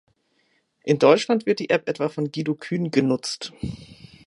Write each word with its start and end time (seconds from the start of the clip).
In 0.83 0.97
Deutschland 0.97 1.45
wird 1.45 1.59
die 1.59 1.69
App 1.69 1.87
etwa 1.87 2.09
von 2.09 2.31
Guido 2.31 2.55
Kühn 2.55 2.89
genutzt. 2.89 3.53